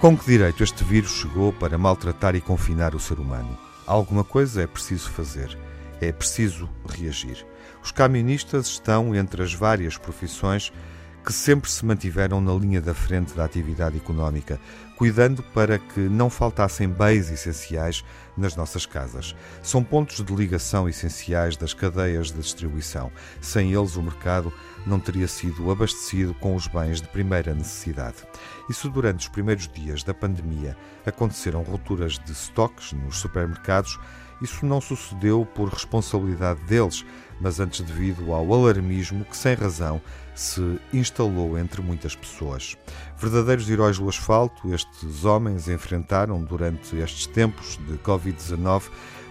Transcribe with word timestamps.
Com 0.00 0.16
que 0.16 0.24
direito 0.24 0.64
este 0.64 0.82
vírus 0.82 1.10
chegou 1.10 1.52
para 1.52 1.76
maltratar 1.76 2.34
e 2.34 2.40
confinar 2.40 2.94
o 2.94 2.98
ser 2.98 3.18
humano? 3.18 3.58
Alguma 3.86 4.24
coisa 4.24 4.62
é 4.62 4.66
preciso 4.66 5.10
fazer. 5.10 5.58
É 6.00 6.10
preciso 6.10 6.70
reagir. 6.88 7.46
Os 7.82 7.92
camionistas 7.92 8.66
estão 8.66 9.14
entre 9.14 9.42
as 9.42 9.52
várias 9.52 9.98
profissões 9.98 10.72
que 11.24 11.32
sempre 11.32 11.70
se 11.70 11.84
mantiveram 11.84 12.40
na 12.40 12.52
linha 12.54 12.80
da 12.80 12.94
frente 12.94 13.34
da 13.34 13.44
atividade 13.44 13.96
económica, 13.96 14.58
cuidando 14.96 15.42
para 15.42 15.78
que 15.78 16.00
não 16.00 16.28
faltassem 16.28 16.88
bens 16.88 17.30
essenciais 17.30 18.04
nas 18.36 18.56
nossas 18.56 18.86
casas. 18.86 19.34
São 19.62 19.82
pontos 19.82 20.22
de 20.22 20.34
ligação 20.34 20.88
essenciais 20.88 21.56
das 21.56 21.74
cadeias 21.74 22.30
de 22.30 22.38
distribuição. 22.38 23.10
Sem 23.40 23.72
eles, 23.72 23.96
o 23.96 24.02
mercado 24.02 24.52
não 24.86 24.98
teria 24.98 25.28
sido 25.28 25.70
abastecido 25.70 26.34
com 26.34 26.54
os 26.54 26.66
bens 26.66 27.00
de 27.00 27.08
primeira 27.08 27.54
necessidade. 27.54 28.16
Se 28.70 28.88
durante 28.88 29.20
os 29.20 29.28
primeiros 29.28 29.68
dias 29.68 30.02
da 30.02 30.14
pandemia 30.14 30.76
aconteceram 31.04 31.62
rupturas 31.62 32.18
de 32.18 32.32
estoques 32.32 32.92
nos 32.92 33.18
supermercados, 33.18 33.98
isso 34.40 34.64
não 34.64 34.80
sucedeu 34.80 35.46
por 35.54 35.68
responsabilidade 35.68 36.62
deles, 36.64 37.04
mas 37.40 37.58
antes 37.58 37.80
devido 37.80 38.32
ao 38.32 38.52
alarmismo 38.52 39.24
que, 39.24 39.36
sem 39.36 39.54
razão, 39.54 40.00
se 40.34 40.78
instalou 40.92 41.58
entre 41.58 41.82
muitas 41.82 42.14
pessoas. 42.14 42.76
Verdadeiros 43.18 43.68
heróis 43.68 43.98
do 43.98 44.08
asfalto, 44.08 44.72
estes 44.72 45.24
homens 45.24 45.68
enfrentaram 45.68 46.42
durante 46.42 46.96
estes 46.96 47.26
tempos 47.26 47.78
de 47.88 47.98
Covid-19 47.98 48.84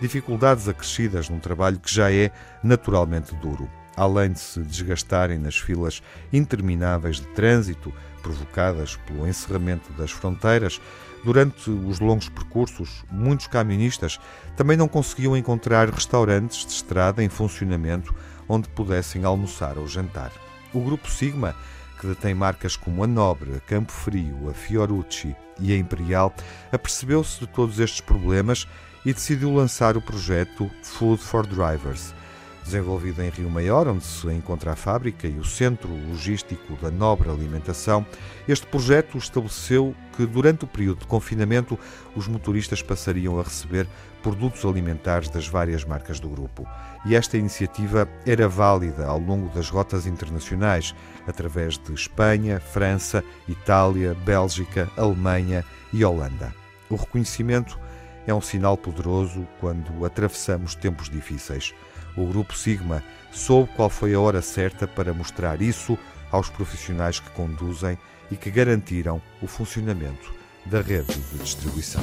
dificuldades 0.00 0.68
acrescidas 0.68 1.28
num 1.28 1.38
trabalho 1.38 1.78
que 1.78 1.92
já 1.92 2.12
é 2.12 2.30
naturalmente 2.62 3.34
duro. 3.36 3.68
Além 3.96 4.32
de 4.32 4.40
se 4.40 4.60
desgastarem 4.60 5.38
nas 5.38 5.56
filas 5.56 6.02
intermináveis 6.32 7.16
de 7.16 7.26
trânsito 7.28 7.92
provocadas 8.26 8.96
pelo 9.06 9.26
encerramento 9.28 9.92
das 9.92 10.10
fronteiras, 10.10 10.80
durante 11.24 11.70
os 11.70 12.00
longos 12.00 12.28
percursos, 12.28 13.04
muitos 13.10 13.46
camionistas 13.46 14.18
também 14.56 14.76
não 14.76 14.88
conseguiam 14.88 15.36
encontrar 15.36 15.88
restaurantes 15.88 16.66
de 16.66 16.72
estrada 16.72 17.22
em 17.22 17.28
funcionamento 17.28 18.12
onde 18.48 18.68
pudessem 18.68 19.24
almoçar 19.24 19.78
ou 19.78 19.86
jantar. 19.86 20.32
O 20.74 20.80
Grupo 20.80 21.08
Sigma, 21.08 21.54
que 22.00 22.06
detém 22.06 22.34
marcas 22.34 22.76
como 22.76 23.04
a 23.04 23.06
Nobre, 23.06 23.54
a 23.54 23.60
Campo 23.60 23.92
Frio, 23.92 24.50
a 24.50 24.54
Fiorucci 24.54 25.34
e 25.60 25.72
a 25.72 25.76
Imperial, 25.76 26.34
apercebeu-se 26.72 27.40
de 27.40 27.46
todos 27.46 27.78
estes 27.78 28.00
problemas 28.00 28.66
e 29.04 29.14
decidiu 29.14 29.54
lançar 29.54 29.96
o 29.96 30.02
projeto 30.02 30.68
Food 30.82 31.22
for 31.22 31.46
Drivers– 31.46 32.12
Desenvolvido 32.66 33.22
em 33.22 33.28
Rio 33.28 33.48
Maior, 33.48 33.86
onde 33.86 34.02
se 34.02 34.26
encontra 34.26 34.72
a 34.72 34.76
fábrica 34.76 35.28
e 35.28 35.38
o 35.38 35.44
centro 35.44 35.88
logístico 35.88 36.74
da 36.82 36.90
Nobre 36.90 37.30
Alimentação, 37.30 38.04
este 38.48 38.66
projeto 38.66 39.16
estabeleceu 39.16 39.94
que 40.16 40.26
durante 40.26 40.64
o 40.64 40.66
período 40.66 40.98
de 40.98 41.06
confinamento 41.06 41.78
os 42.16 42.26
motoristas 42.26 42.82
passariam 42.82 43.38
a 43.38 43.44
receber 43.44 43.86
produtos 44.20 44.64
alimentares 44.64 45.28
das 45.28 45.46
várias 45.46 45.84
marcas 45.84 46.18
do 46.18 46.28
grupo. 46.28 46.66
E 47.06 47.14
esta 47.14 47.38
iniciativa 47.38 48.08
era 48.26 48.48
válida 48.48 49.06
ao 49.06 49.20
longo 49.20 49.48
das 49.54 49.70
rotas 49.70 50.04
internacionais, 50.04 50.92
através 51.24 51.78
de 51.78 51.94
Espanha, 51.94 52.58
França, 52.58 53.22
Itália, 53.46 54.12
Bélgica, 54.24 54.90
Alemanha 54.96 55.64
e 55.92 56.04
Holanda. 56.04 56.52
O 56.90 56.96
reconhecimento 56.96 57.78
é 58.26 58.34
um 58.34 58.40
sinal 58.40 58.76
poderoso 58.76 59.46
quando 59.60 60.04
atravessamos 60.04 60.74
tempos 60.74 61.08
difíceis. 61.08 61.72
O 62.16 62.26
Grupo 62.26 62.56
Sigma 62.56 63.02
soube 63.30 63.70
qual 63.76 63.90
foi 63.90 64.14
a 64.14 64.20
hora 64.20 64.40
certa 64.40 64.86
para 64.86 65.12
mostrar 65.12 65.60
isso 65.60 65.98
aos 66.30 66.48
profissionais 66.48 67.20
que 67.20 67.30
conduzem 67.30 67.98
e 68.30 68.36
que 68.36 68.50
garantiram 68.50 69.20
o 69.42 69.46
funcionamento 69.46 70.34
da 70.64 70.80
rede 70.80 71.14
de 71.14 71.38
distribuição. 71.38 72.02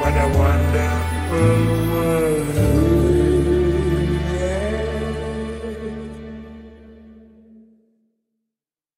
What 0.00 0.16
a 0.16 0.26
wonderful 0.28 1.92
world. 1.92 3.11